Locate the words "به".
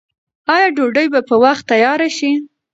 1.13-1.19